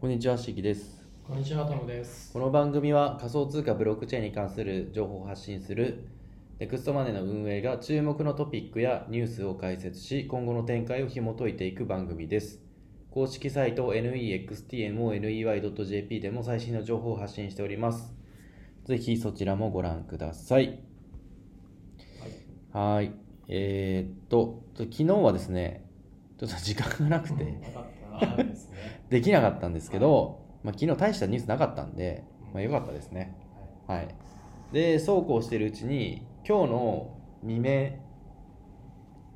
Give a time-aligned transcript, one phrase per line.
[0.00, 1.04] こんにちは、しきです。
[1.26, 2.32] こんにちは、トムです。
[2.32, 6.06] この番組は仮想通貨ブロックチェーンに関する情報を発信する
[6.60, 12.62] ネクストマネーの運営が注目のトピックやニュースを解説し、今後の展開を紐解いていく番組です。
[13.10, 18.14] 公式サイト nextmoney.jp でも最新の情報を発信しております。
[18.84, 20.78] ぜひそちらもご覧ください。
[22.20, 22.32] はい。
[22.94, 23.10] はい。
[23.48, 25.84] えー、っと、昨日はですね、
[26.38, 27.86] ちょっと時間がなくて、なかっ
[28.36, 28.44] た
[29.10, 33.36] できなかったんですけど、まあ、昨日大したニュースなかったんで、まあ、よかったですね。
[33.86, 34.14] はい。
[34.72, 37.92] で、そうこうしてるうちに、今日の未明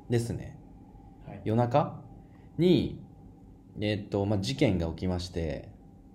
[0.09, 0.59] ですね、
[1.27, 1.41] はい。
[1.43, 2.01] 夜中
[2.57, 3.01] に、
[3.79, 5.69] えっと、まあ、事件が起きまして、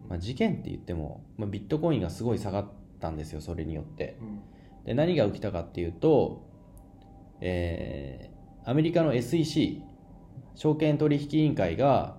[0.09, 2.69] まあ、事件って言っても、まあ、ビットコインがすごい下がっ
[3.01, 4.17] たんですよ、それによって。
[4.21, 4.41] うん。
[4.85, 6.47] で、何が起きたかっていうと、
[7.41, 9.81] えーアメリカの SEC、
[10.55, 12.19] 証券取引委員会が、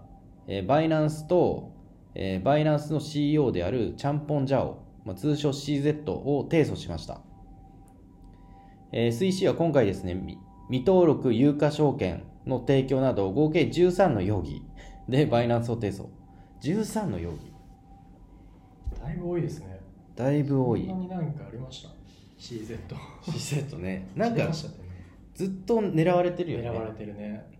[0.52, 1.72] えーバイナンスと、
[2.16, 7.22] えーバイナンスの CEO であるチャンポン・ジャオ、まあ、通称 CZ を提訴しました。
[8.92, 10.38] えー SEC は今回ですね、未
[10.70, 14.64] 未登録有価証券の提供など合計13の容疑
[15.08, 16.08] でバイナンスを提訴。
[16.62, 17.54] 13の容疑。
[19.02, 19.80] だいぶ多いですね。
[20.16, 21.08] だいぶ多いこん。
[21.08, 21.90] なになんかありました
[22.40, 22.80] ？CZ。
[23.22, 24.10] CZ ね。
[24.16, 24.52] なんか
[25.36, 26.70] ずっと狙われてるよね。
[26.70, 27.59] 狙われてるね。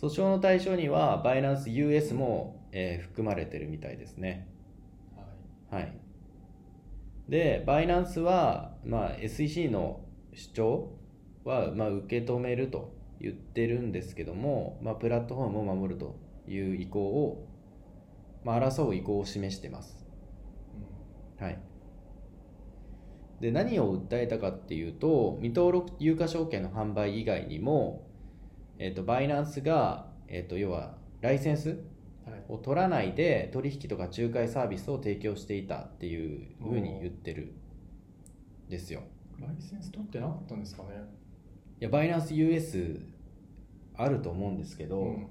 [0.00, 4.46] 訴訟の対象にはバイナンス US も、えー含まれてるみたいですね。
[5.70, 5.82] はい。
[5.82, 5.94] はい。
[7.28, 10.00] で、バイナンスは、まあ、SEC の
[10.32, 10.92] 主張
[11.44, 17.48] は、まあ、受け止めると言ってるんですけども、まあ、プラットフォームを守るという意向を、
[18.44, 20.06] まあ、争う意向を示してます。
[21.40, 21.58] はい。
[23.40, 28.07] で、何を訴えたかっていうと、未登録有価証券の販売以外にも、
[28.78, 31.78] えっ、と、バイナンスが、えっ、と、要は、ライセンス。
[32.48, 37.54] を取らないで取引とか仲介サービスを提供していたっていうふうに言ってる
[38.66, 39.02] んですよ。
[39.38, 40.88] ライセンス取ってなかったんですかね。
[41.80, 43.00] いや、バイナンス US
[43.96, 45.26] あると思うんですけど、うん。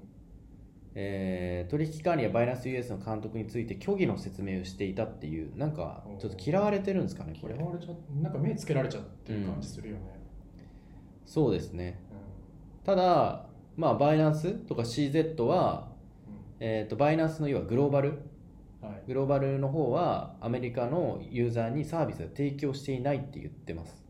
[0.94, 7.64] えー取引管理やバイナンス US の監督について虚偽の説明をしていたっていう、なんかちょっと嫌われてるんですかね、これ嫌。
[7.64, 10.18] われちゃなんか目つけられちゃってる感じするよね。
[11.26, 12.00] そうですね。
[12.10, 12.27] う
[12.88, 13.44] ただ、
[13.76, 15.88] まあ、バイナンスとか CZ は、
[16.30, 16.32] ん。
[16.58, 18.14] えー、とバイナンスの要はグローバル。
[19.06, 24.06] グローバルの方はアメリカのユーザーにサービスを提供していないって言ってます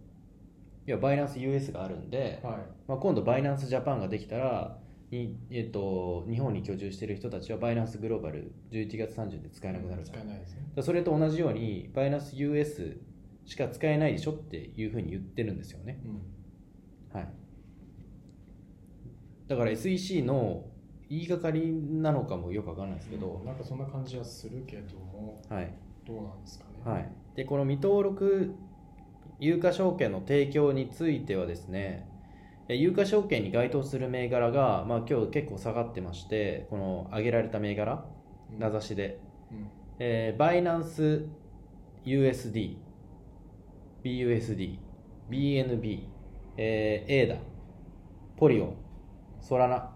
[0.87, 2.55] いやバイナンス US があるんで、はい。
[2.87, 4.79] まあ、今度バイナンスジャパンができたら
[5.11, 10.61] に、えっと、日本に居住している人たちはバイナンスグローバル11月30で使えなくなるから使えないですね。
[10.61, 13.01] だからそれと同じようにバイナンス US
[13.45, 17.21] しか使えないでしょっていうふうに言ってるんですよねうん。
[17.21, 17.48] はい
[19.49, 20.65] だから SEC の
[21.09, 25.73] 言いがかりなのかもよくわかんないですけど、なんかそんな感じはするけども、はい。
[26.07, 26.91] どうなんですかね。
[26.91, 28.55] はい、でこの未登録
[29.39, 32.09] 有価証券の提供についてはですね
[32.69, 38.05] え有価証券に該当する銘柄が、まあ、今日結構下がってましてこの挙げられた銘柄
[38.53, 38.59] うん。
[38.59, 39.21] 名指しで、
[39.53, 39.69] うん。
[39.99, 41.27] えーバイナンス
[42.05, 42.77] USD
[44.03, 44.79] BUSD
[45.31, 46.05] BNB、
[46.57, 47.39] えー、ADA
[48.39, 48.77] ポリオン
[49.41, 49.95] ソラナ、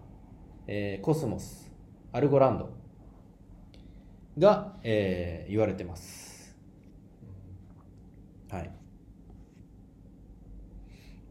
[0.67, 1.71] えーコスモス
[2.11, 2.69] アルゴランド
[4.37, 6.55] が、えー言われてます
[8.49, 8.71] はい。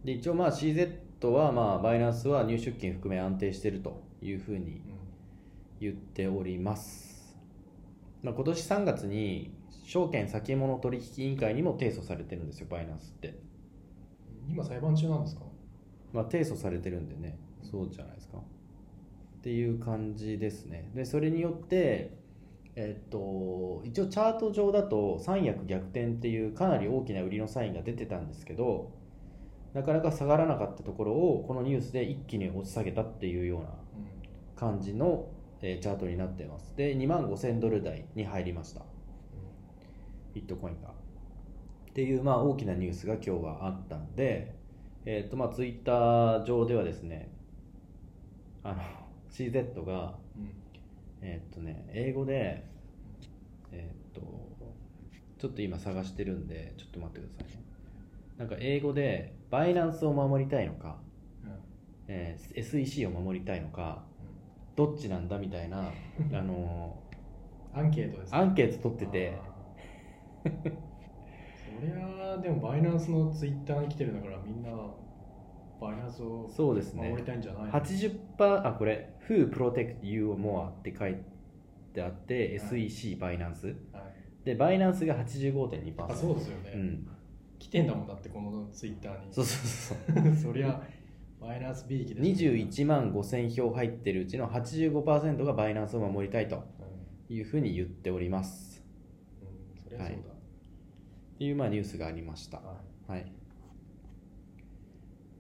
[0.05, 4.83] で、一応まあ CZ はまあバイナンスは入出金含め安定しているというふうにうん。
[5.81, 7.37] 言っております。
[8.23, 9.53] まあ、今年3月に
[9.85, 13.37] 証券先物取引委員会にも提訴されてるんですよ、バイナンスって。
[14.49, 15.43] 今裁判中なんですか？
[16.13, 17.39] まあ、提訴されてるんでね、
[17.73, 18.39] そうじゃないですか。
[18.39, 20.91] っていう感じですね。
[20.95, 22.17] で、それによって、
[22.77, 28.93] えっと、一応チャート上だと三役逆転っていうかなり大きな売りのサインが出てたんですけど、
[29.75, 33.83] なかなか下がらなかったところをこのニュースで一気に押し下げたっていうような。
[34.63, 35.29] 感じの、
[35.61, 36.77] えチャートになってます。
[36.77, 38.83] で、2万5000ドル台に入りました。
[40.35, 40.91] ビットコインが。
[40.91, 44.55] っていう、まあ、大きなニュースが今日はあったんで、
[45.05, 47.32] えっ、と、まあ、ツイッター上ではですね、
[48.65, 48.77] あの、
[49.31, 50.51] CZ が、うん。
[51.21, 52.65] えっ、とね、英語で、
[53.73, 54.21] えっ、と、
[55.39, 57.63] ちょっと今探してるんで、ちょっと待ってくださいね。
[58.39, 60.99] なんか英語で、バイナンスを守りたいのか、
[61.45, 61.51] うん。
[62.09, 64.03] えー SEC を守りたいのか、
[64.77, 65.91] どっちなんだみたいな、
[66.33, 66.99] あの
[67.75, 69.39] アンケートですアンケート取ってて、
[70.45, 70.49] そ
[71.85, 74.71] りゃあでもバイナンスのツイッターに来てるんだからみんな
[75.81, 77.73] バイナンスをそうですね守りたいんじゃないの？
[78.39, 81.17] 80%あこれ「Who protect you more」って書いっ
[81.95, 82.89] てあって、はい。
[82.89, 83.75] SEC バイナンスはい、
[84.45, 87.09] でバイナンスが85.2%あそうですよね、うん、
[87.59, 89.33] 来てんだもんだってこのツイッターに。
[89.33, 90.83] そうそうそうそ りゃ
[91.41, 96.65] マイナス B 期でしょ21万5000票入ってるうちの85%がバイナンスを守りたいと
[97.29, 97.37] うん。
[97.37, 98.85] いうふうに言っております。
[99.41, 100.21] うん、そりゃそうっ
[101.39, 102.59] ていうまあニュースがありました。
[102.59, 102.75] だ、は
[103.09, 103.11] い。
[103.11, 103.33] はい。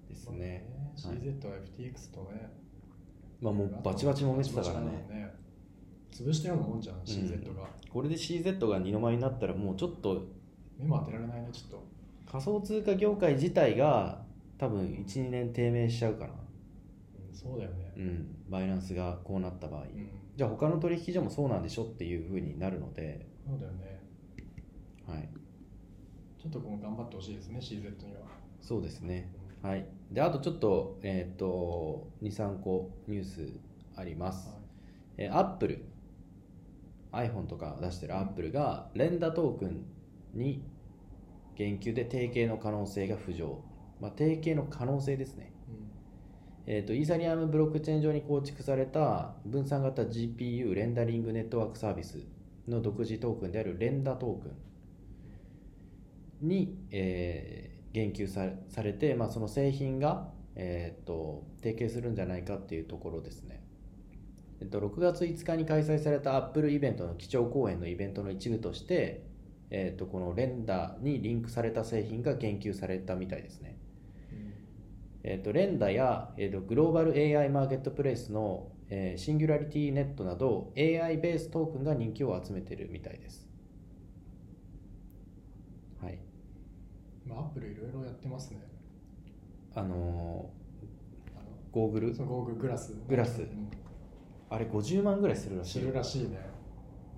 [0.08, 0.66] ですね、
[1.04, 2.50] まあ CZ は FTX とね、
[3.42, 5.12] まあもうバチバチ揉めてたからね
[6.12, 7.62] 潰したようなもんじゃん、CZ が。
[7.90, 10.26] これで CZ が二の舞になったらもうちょっと
[10.78, 11.84] 目も当てられないね、ちょっと。
[12.30, 14.22] 仮想通貨業界自体が
[14.58, 16.34] 多分12年低迷しちゃうかな
[17.30, 17.92] うん、そうだよね。
[17.96, 24.02] うんバイナンスがこうなった場合、うん、じゃあ他の取引所もそうなんでしょっていうふうになるので、そうだよね。
[25.08, 25.28] はい、
[26.38, 28.20] ちょっとこう頑張ってほしいですね、CZ には。
[28.60, 29.86] そうですねはい。
[30.10, 33.48] であとちょっとえっ、と23個ニュース
[33.96, 34.58] あります、はい。
[35.18, 35.84] えー、アップル
[37.12, 39.84] iPhone とか出してるアップルが連打トークン
[40.34, 40.64] に
[41.54, 43.62] 言及で提携の可能性が浮上、
[44.00, 45.52] まあ、提携の可能性ですね、
[46.66, 52.18] えー、とイーサリアムブロックチェーン上に構築された分散型 GPU レンダリングネットワークサービス
[52.66, 54.48] の独自トークンであるレンダトーク
[56.42, 63.62] ンに、えー言及されされて、まあ、その製品が、えー、と提携するんじゃないかっていうところですね。
[64.60, 69.24] えっと、6月5日に開催されたアップルイベントの基調講演のイベントの一部として、
[69.70, 73.76] えっと、このレンダにリンクされた製品が言及されたみたいですね。
[74.32, 74.52] うん
[75.24, 83.48] えっと、レンダや、えっと、グローバル AI マーケットプレイスの、えーシンギュラリティネットなど AI ベーストークンが人気を集めているみたいです。
[86.00, 86.18] はい。
[87.32, 88.60] まあ、アップルいろいろやってますね。
[89.74, 90.50] あの
[91.34, 92.14] あのーゴーグル？
[92.14, 92.94] そのゴーグルグラス。
[93.08, 93.40] グラス。
[93.42, 93.70] うん。
[94.50, 96.38] あれ50万ぐらいするらしいするらしいね。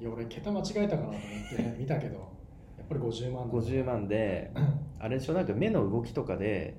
[0.00, 2.18] いや、俺、桁間違えたかなと思って 見たけど、
[2.78, 4.52] やっぱり50万だ50万で
[5.00, 5.34] あれでしょ？
[5.34, 6.76] なんか目の動きとかで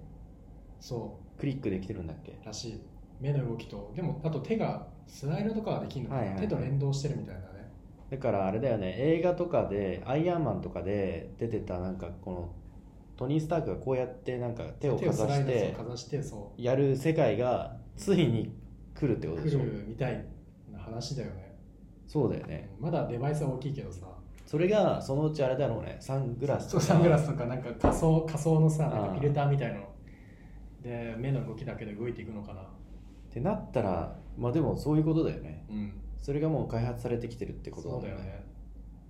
[0.80, 2.32] そクリックできてるんだっけ？
[2.34, 2.82] うらしい。
[3.20, 6.48] 目の動きと、でも、あと手が、スライドとかはできるのかな、はいはいはい。
[6.50, 7.46] 手と連動してるみたいなね。
[8.10, 8.94] だからあれだよね。
[8.98, 12.50] 映画とかでアイアンマンとかで出てたなんかこの
[13.18, 15.76] トニー・スタークがこうやってなんか手をかざして。
[16.58, 18.54] やる世界がついに
[18.94, 19.60] 来るってことでしょ？
[19.60, 20.26] 来るみたい
[20.72, 21.56] な話だよね。
[22.08, 24.06] そうだよねまだデバイスは大きいけどさ、
[24.46, 29.88] それがそのうちあれだろうねサングラスとかサングラスとかなんか仮想仮想のさ、なんかフィルターみたいの
[30.84, 32.62] で目の動きだけで動いていくのかな。
[32.62, 32.66] っ
[33.32, 35.94] てなったらまあでもそういうことだよねうん。
[36.18, 38.46] それがもう開発されてきてるってことだねそうだよね。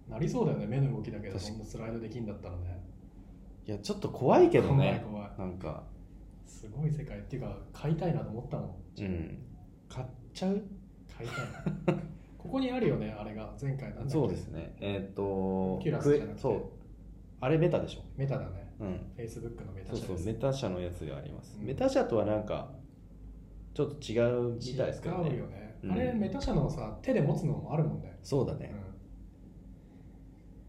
[0.10, 2.80] なりそうだよね、目の動きだけでそんなスライドできんだったらね。
[3.68, 5.04] いやちょっと怖いけどね。
[5.10, 5.50] 怖い怖い。
[5.52, 5.84] なんか。
[6.46, 7.18] すごい世界。
[7.18, 8.76] っていうか、買いたいなと思ったもん。
[9.00, 9.38] うん。
[9.90, 10.62] 買っちゃう？
[11.18, 12.02] 買いたいな。
[12.38, 13.52] ここにあるよね、あれが。
[13.60, 14.76] 前回なんそうですね。
[14.80, 16.42] えーっと Oculus じゃなくて。
[16.42, 16.62] そう。
[17.42, 18.02] あれメタでしょ？
[18.16, 18.72] メタだね。
[18.80, 19.00] うん。
[19.18, 21.66] Facebook のメタそうそうメタ社のやつがあります、うん。
[21.66, 22.72] メタ社とはなんか
[23.74, 24.20] ちょっと違
[24.52, 25.76] うみたいですけど違うねよね。
[25.84, 25.92] うん。
[25.92, 28.18] あれ、メタ社のさ、手で持つのもあるもんね。
[28.22, 28.78] そうだね、うん。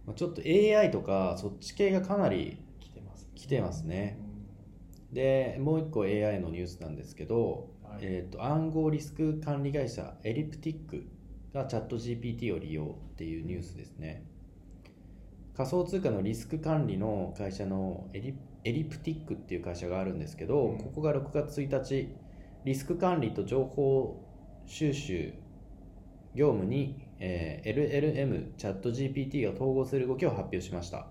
[0.06, 2.58] まあ、ちょっと AI とかそっち系がかなり
[3.36, 3.82] 来てます。
[3.82, 4.18] ね。
[5.12, 7.98] うでもう一個 AI のニュースなんですけど、はい。
[8.00, 11.06] えー、と暗号リスク管理会社エリプティック
[11.54, 14.24] がチャット GPT を利用っていうニュースですね。
[15.56, 20.78] 仮想通貨のリスク管理の会社のエリエリプティックっていう会社があるんですけど、うん。
[20.78, 22.08] ここが6月1日
[22.64, 24.22] リスク管理と情報
[24.66, 25.34] 収集
[26.34, 31.06] 業務に、えー LLM チャット GPT が統合する動きを発表しました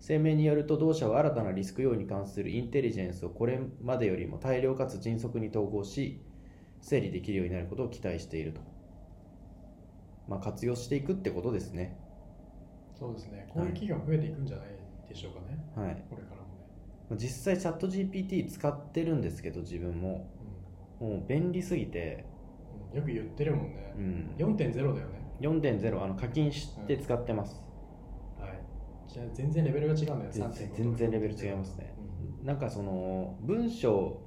[0.00, 6.20] 声明によると同社は新たなリスク要因に関するインテリジェンスをこれまでよりも大量かつ迅速に統合し
[6.80, 8.60] 整理できるようになることを期待していると、
[10.28, 11.96] まあ、活用していくってことですね
[12.98, 13.46] そうですね。
[13.52, 14.68] こういう企業も増えていくんじゃない
[15.08, 15.58] でしょうかね。
[15.74, 16.46] はいこれからも
[17.10, 17.16] ね。
[17.16, 20.30] 実際チャット GPT 使ってるんですけど自分も
[21.00, 22.34] もう便利すぎて、うん
[22.94, 24.00] よく言ってるもんねう。
[24.00, 25.02] ん、4.0だよね。
[25.40, 27.64] 4.0あの課金して使ってます、はい。
[29.14, 31.94] じゃあ全然レベルが違うんだよ、全3.5全然レベル違いますね。
[32.40, 32.46] うん。
[32.46, 34.20] なんかその文章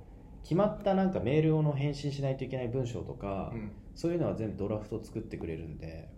[0.44, 3.72] 決まったなんかメールの返信しないといけない文章とか、うん。
[3.96, 6.10] そういうのは全部ドラフト作ってくれるんで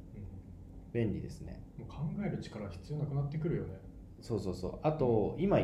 [0.94, 1.64] 便利ですね。
[1.88, 3.74] 考える力必要なくなってくるよね。
[4.22, 4.80] そうそうそう。
[4.84, 5.58] あと今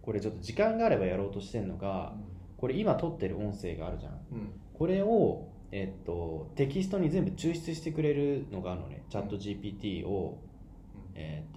[0.00, 2.14] これちょっと時間があればやろうとしてるのが
[2.56, 4.12] これ今撮ってる音声があるじゃん。
[4.32, 4.38] うん。
[4.38, 4.50] うん。
[4.72, 9.04] これを、えっと、テキストに全部抽出してくれるのがあるのね。
[9.10, 10.38] チャット GPT を、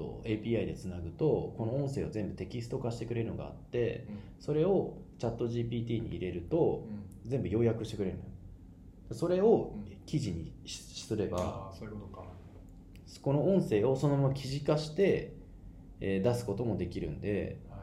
[0.04, 4.06] と、API でつなぐとこの音声を全部テキスト化してくれるのがあって
[4.40, 7.30] それをチャット GPT に入れるとうん。
[7.30, 8.30] 全部要約してくれるのよ。
[9.12, 12.24] それを記事にしすれば、ああそういうことか。
[13.22, 15.34] この音声をそのまま記事化して、
[16.02, 17.80] えー出すこともできるんではい。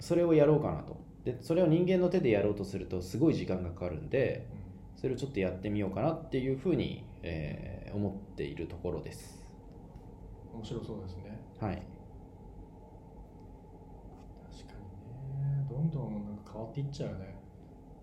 [0.00, 1.00] それをやろうかなと。
[1.24, 4.46] でそれを人間の手でやろうとするとすごい時間がかかるんで
[4.94, 5.00] うん。
[5.00, 9.31] それをちょっとやってみようかなっていうふうに、えー思っているところです
[10.54, 11.40] 面白そうですね。
[11.60, 11.82] はい。
[14.50, 15.66] 確かにね。
[15.68, 17.34] どんどんなんか変わっていっちゃうよね。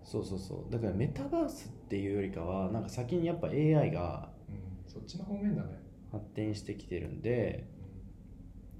[0.02, 0.72] そうそうそう。
[0.72, 4.56] だからメタバースっていうよりかはなんか先にやっぱ AI がうん。
[4.86, 5.68] そっちの方面だね。
[6.10, 7.68] 発展してきてるんで、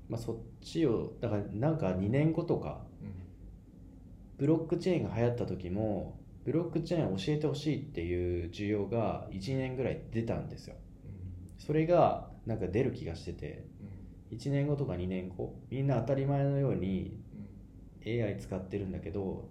[0.09, 2.69] うまあ、そっちをだからなんか2年後とか
[3.00, 3.12] んうん。
[4.39, 10.75] ブロックチェーンが流行った時もブロックチェーンを教えてほしいっていう需要が1年ぐらい出たんですよ。
[11.59, 13.64] それがなんか出る気がしてて
[14.30, 14.37] うん。
[14.37, 17.20] 1年後とか2年後みんな当たり前のように
[18.04, 18.25] うん。
[18.25, 19.49] AI 使ってるんだけど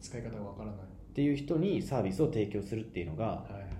[0.00, 0.76] 使い方がわからない。
[0.76, 0.78] っ
[1.14, 3.70] ていう人にサービスを提供するっていうのがはいはいはい。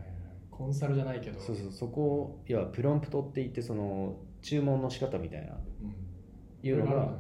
[0.51, 1.41] コンサルじゃないけど。
[1.41, 5.95] そうそうそこを要はプロンプトって言ってその注文の仕方みたいなうん。
[6.63, 7.15] いうのが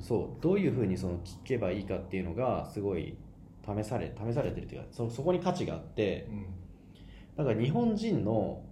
[0.00, 3.16] そうどういうふうにその聞けばいいかっていうのがすごい
[3.64, 6.46] 試され試されてるっていうかそそこに価値があってうん。
[7.36, 8.62] だから日本人の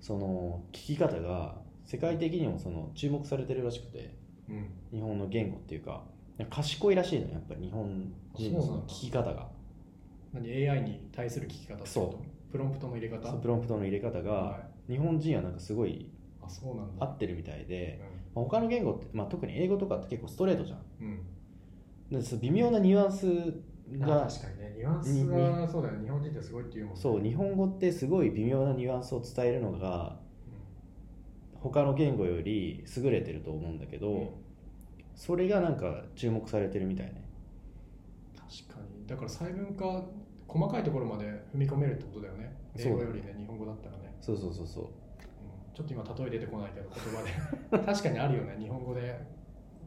[0.00, 4.14] その聞き方が世界的にもその注目されてるらしくて
[4.48, 4.70] うん。
[4.92, 6.02] 日本の言語っていうか
[6.50, 9.48] 賢いらしいのよやっぱり日本人のその聞き方が。
[10.32, 12.20] 何 AI に対する聞き方そ
[12.52, 13.32] プロンプトの入れ方？
[13.32, 16.10] プロンプトの入れ方がは日本人はなんかすごいい
[16.42, 18.00] あそうな合ってるみたいで、
[18.34, 20.78] まあ他の言語って、まあ、特に英語とかって結構ストレートじゃん。
[21.00, 21.06] うん。
[21.08, 21.20] うん
[22.10, 23.30] で微妙なニュアンスあ
[23.92, 24.74] が確かにね。
[24.76, 26.04] ニュアンスはそうだよね。
[26.04, 27.00] 日本人ってすごいっていうもんね。
[27.00, 30.18] そう日本語ってすごい微妙なニュアンスを伝えるのが
[31.54, 34.28] 他の言語より優れてると思うんだけど、うん。
[35.14, 37.24] それがなんか注目されてるみたいね。
[38.34, 39.06] 確かに。
[39.06, 40.04] だから細分化
[40.48, 42.54] 細かいところまで踏み込めるってことだよね。
[42.78, 44.84] 英語よりね日本語だったらね、そうそうそうそう。
[44.84, 44.90] うん。
[45.74, 47.22] ちょっと今例え出てこないけど言葉
[47.78, 47.86] で。
[47.86, 48.56] 確かにあるよね。
[48.58, 49.36] 日本語で。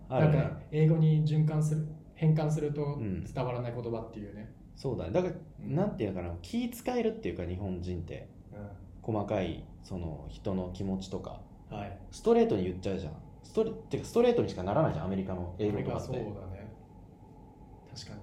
[0.09, 1.85] なんか英語に循環する
[2.19, 3.23] 変換するとうん。
[3.23, 5.11] 伝わらない言葉っていうね、そうだね。
[5.11, 5.33] だから、
[5.63, 5.75] うん。
[5.75, 6.35] なんていうのかな。
[6.41, 8.27] 気使えるっていうか日本人って。
[9.01, 11.39] 細かいその人の気持ちとか。
[11.69, 11.97] はい。
[12.11, 13.13] ストレートに言っちゃうじゃん。
[13.43, 16.75] ストレてかストレートにしかならないじゃんアメリカの英語とかっそうだてね。
[17.95, 18.19] 確かに。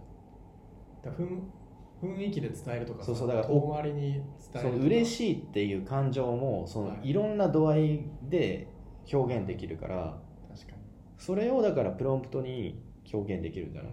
[1.03, 4.13] だから雰雰囲気で伝えるとかさそうそうだから遠回りに
[4.53, 7.09] 伝える嬉しいっていう感情もそのはい。
[7.09, 8.69] いろんな度合いで
[9.13, 10.19] 表現できるから
[10.55, 10.83] 確かに。
[11.19, 12.81] それをだからプロンプトに
[13.13, 13.91] 表現できるんだろ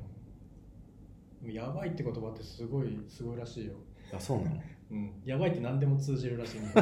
[1.46, 3.74] うやばいって言葉ってすごいすごいらしいよ、
[4.13, 4.62] あそうなの？
[4.91, 6.62] うん、やばいって何でも通じるらしい。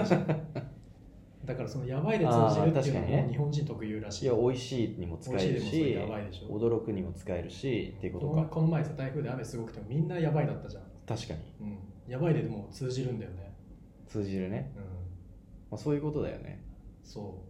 [1.45, 3.21] だからそのやばいで通じるっていうのあー確かにね。
[3.23, 4.25] も日本人特有らしい。
[4.25, 8.50] いや美味しいにも使えるしいしでもそれやばいでしょ驚くにも使えるしっていうこことのか。
[8.50, 11.39] この前さ台風で雨すごくてもみんなやばいだったじゃん、確かに。
[11.61, 13.55] うん、やばいででも通じるんだよね、
[14.05, 14.88] 通じるね、うん、ま
[15.71, 16.63] あ、そういうことだよね。
[17.03, 17.43] そ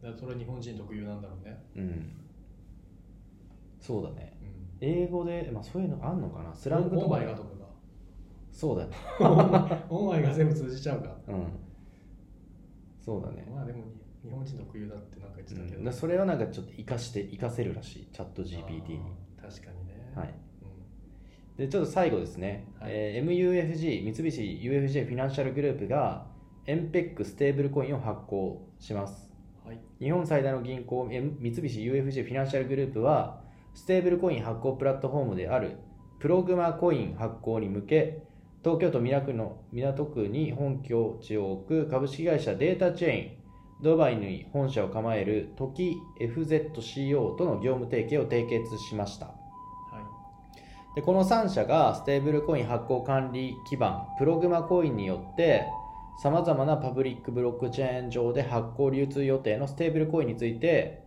[0.00, 0.02] う。
[0.04, 2.23] だからそれ日本人特有なんだろうね、うん
[3.84, 4.36] そうだね。
[4.80, 6.54] うん、英語で、まあ、そういうのあんのかな？
[6.54, 7.02] スラングとか。
[7.04, 7.48] オンマイがとか
[8.50, 8.92] そうだね。
[9.18, 11.10] がオンマイが全部通じちゃうか。
[11.26, 11.46] うん。
[13.00, 13.84] そうだね、まあでもに
[14.22, 18.08] 日本人特有だってなんか言ってたけど、うん、だそれはなんかちょっと活かして活かせるらしい。
[18.10, 19.00] チャット GPT に。
[19.42, 20.34] 確かにね、はい。
[21.58, 21.66] うん。
[21.66, 22.92] でちょっと最後ですね、はい。
[22.92, 26.26] えー MUFG 三菱 UFJ フィナンシャルグループが
[26.66, 29.30] MPEC ステーブルコインを発行します。
[29.66, 29.80] はい。
[29.98, 33.43] 日本最大の銀行三菱 UFJ フィナンシャルグループは
[33.74, 35.76] ステーブルコイン発行プラットフォームである
[36.20, 38.22] Progmat Coin 発行に向け
[38.62, 43.44] 東京都港区の港区に本拠地を置く株式会社 Datachain、
[43.82, 49.26] ドバイに本社を構える時 FZCO との業務提携を締結しました。
[49.26, 49.32] は
[50.94, 50.94] い。
[50.94, 55.66] でこの3社がステーブルコイン発行管理基盤 Progmat Coin によって
[56.22, 61.03] さまざまなパブリックブロックチェーン上で発行流通予定のステーブルコインについて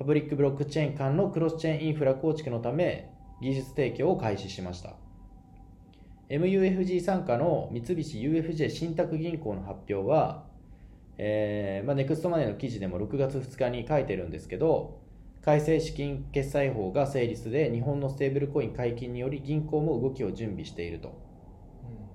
[0.00, 3.10] パブリックブロックチェーン間のクロスチェーンインフラ構築のため
[3.42, 4.94] 技術提供を開始しました。
[6.30, 10.46] MUFG 傘下の三菱 UFJ 信託銀行の発表は、
[11.18, 15.02] えーまあ、ネクストマネーの記事でも6月2日に書いてるんですけど
[15.42, 21.12] 改正資金決済法が成立で日本のステーブルコイン解禁により銀行も動きを準備していると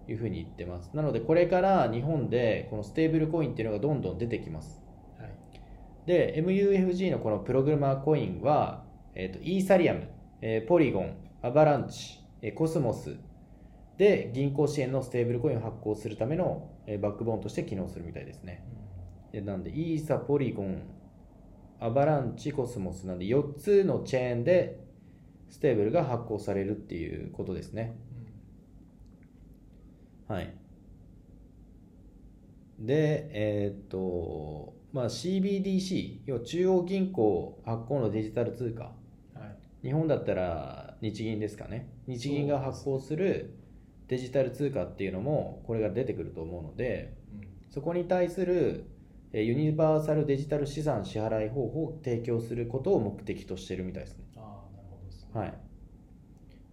[0.07, 0.89] いうふうに言ってます。
[0.95, 4.79] なのでこれから日本でこのステーブルコインっていうのがどんどん出てきます。
[4.79, 4.84] はい
[6.05, 8.85] で MUFG のこの Progmat Coin は、
[9.15, 10.07] えー、とイーサリアム、
[10.41, 13.15] えーポリゴンアバランチ、えーコスモス
[13.97, 18.63] で銀行支援のステーブルコインを発行するための、えーバックボーンとして機能するみたいですね。
[19.31, 20.83] でなんでイーサポリゴン
[21.79, 24.79] アバランチコスモスなんで4つのチェーンで
[25.49, 27.97] ステーブルが発行されるっていうことですね。
[30.27, 30.53] はい。
[32.79, 38.83] でえっ、とまあ CBDC 要は中央銀行発行のデジタル通貨。
[38.85, 38.91] は
[39.83, 39.87] い。
[39.87, 41.89] 日本だったら日銀ですかね。
[42.07, 43.57] 日銀が発行する
[44.07, 47.47] デジタル通貨っていうのもこれが出てくると思うのでうん。
[47.71, 48.85] そこに対する
[49.33, 54.23] えーユニバーサルデジタル資産支払い方法を提供することを目的としてるみたいですね。
[54.37, 55.29] ああなるほどですね。
[55.33, 55.53] はい。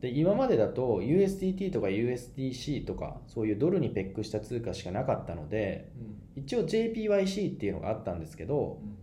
[0.00, 8.96] で今までだと USDT とか USDC とかそういうドルにペックした通貨しかなかったのでうん一応 JPYC っていうのがあったんですけど、うん。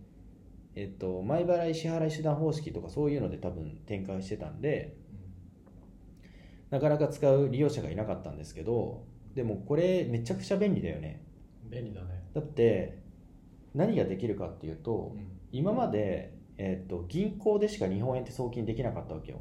[0.74, 4.96] えっと、前払い支払い手段方式とかそういうので多分展開してたんで
[6.70, 11.22] なかなか使う利用者がいなかったんですけどでもこれめちゃくちゃ便利だよね。
[11.64, 12.24] うん便利だね。
[12.34, 12.98] だって
[13.74, 15.26] 何ができるかっていうとうん。
[15.52, 19.40] 今まで、えっと、銀行でしか日本円って送金できなかったわけよ。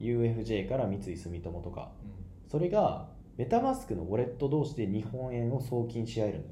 [0.00, 0.06] うん。
[0.06, 1.92] UFJ から三井住友とか。
[2.02, 2.50] うん。
[2.50, 6.44] それがメタマスクのウォレット同士で日本円を送金し合えるの。
[6.44, 6.50] よ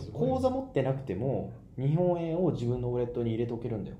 [0.00, 3.96] 口座持ってなくても日本円を自分のウォレットに入れとけるんだよ。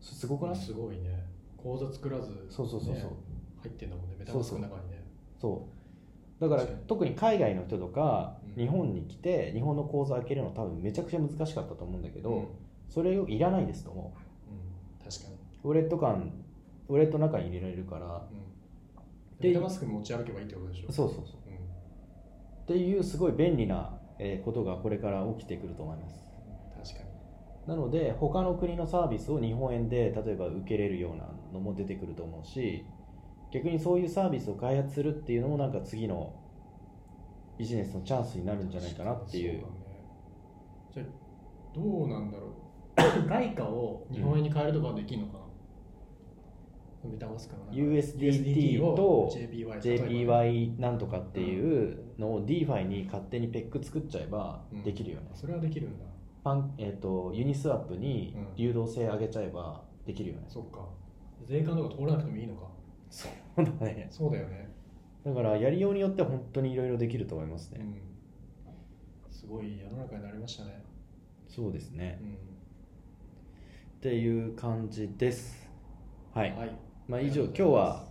[0.00, 0.56] すすごくない？
[0.56, 1.24] すごいね。
[1.56, 3.06] 口座作らずそうそうそうそう、ね
[3.62, 4.16] 入ってんだもんね。
[4.18, 5.04] メタマスクの中にね。
[5.40, 5.68] そ
[6.40, 6.42] う。
[6.42, 8.62] だから特に海外の人とかうん。
[8.64, 12.46] 日本に来て日本の口座開けるの多分めちゃくちゃ難しかったと思うんだけど、うん。
[12.88, 14.12] それをいらないですと思
[14.50, 15.06] う。
[15.06, 15.10] ん。
[15.10, 15.36] 確かに。
[15.64, 16.32] うウォレット間
[16.88, 18.26] ウォレットの中に入れられるから。
[18.30, 19.40] うん。
[19.40, 20.92] でメタマスク持ち歩けばいいってことでしょ？
[20.92, 21.24] そうそうそう。
[21.48, 21.54] うん。
[21.54, 26.24] っていうすごい便利なえーことがこれから起きてくると思います。
[26.76, 27.10] 確かに。
[27.66, 32.84] なので他の国のサービスを日本円で例えば受けれるようなのも出てくると思うし
[33.52, 36.34] 逆にそういうサービスを開発するっていうのもなんか次の
[37.58, 39.58] ビジネスのチャンスになるんじゃないかなっていう。
[39.58, 39.64] ね。
[40.94, 41.06] じゃあ
[41.74, 42.52] どうなんだろう。
[43.28, 45.38] 外貨を日本円に変えるとかはできるのか
[47.04, 49.30] な、メタマスクの中で USDT をと
[49.80, 54.82] JPY なんとかっていうのを DeFi に勝手にペック作っちゃえばうん。
[54.82, 56.04] できるよね、それはできるんだ。
[56.44, 58.56] パンえー、とユニスワップにうん。
[58.56, 60.88] 流動性上げちゃえばできるよね、そっか。
[61.46, 62.68] 税関とか通らなくてもいいのか。
[63.10, 64.08] そうだね。
[64.10, 64.70] そうだよね。
[65.24, 69.32] だからやりようによっては本当にいろいろできると思いますね、うん。
[69.32, 70.82] すごい世の中になりましたね。
[71.48, 72.18] そうですね。
[72.22, 72.32] うん。
[72.34, 72.36] っ
[74.00, 75.68] ていう感じです。
[76.34, 76.72] はい、はい。
[77.06, 78.08] まあ、以上今日は、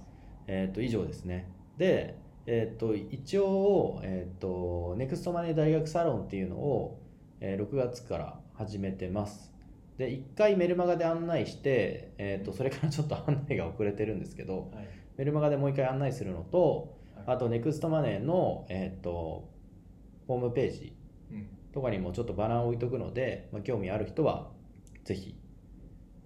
[0.47, 1.49] えー、と以上ですね。
[1.77, 6.99] で、えー、と一応、えー、とネクストマネー大学サロンっていうのを、
[7.39, 9.51] えー6月から始めてます。
[9.97, 14.87] で1回メルマガで案内して、えー、とそれからちょっと案内が遅れてるんですけどはい。
[15.17, 17.35] メルマガでもう1回案内するのとはい。
[17.35, 19.49] あとネクストマネーの、えー、と
[20.27, 20.95] ホームページ
[21.31, 21.47] うん。
[21.71, 24.49] とかにもちょっとバナーを置いとくので、まあ、興味ある人は
[25.03, 25.35] ぜひ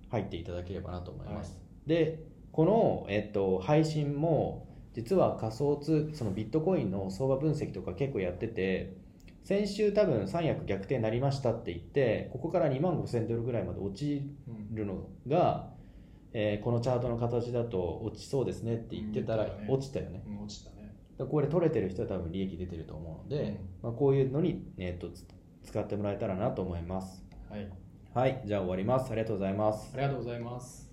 [0.10, 2.19] 入っていただければなと思います、で
[2.51, 8.95] この、えっと、配信も実は仮想通そのビットコインの相場分析とか結構やってて
[9.43, 15.67] 先週多分三役逆転になりましたって言ってここから2万5000ドルぐらいまで落ちうんるのが、
[16.34, 20.23] えーこのチャートの形だと落ちそうですねって言ってたら落ちたよね。
[20.25, 20.95] うん落ちたね。
[21.17, 23.58] だからこれ取れてる人は多分利益出てると思うので、うん。
[23.84, 25.25] まあ、こういうのに、えー、とつ
[25.63, 27.23] 使ってもらえたらなと思います。
[27.49, 27.69] はい。
[28.13, 28.41] はい。
[28.45, 29.12] じゃあ終わります。
[29.12, 29.91] ありがとうございます。
[29.93, 30.84] ありがとうございます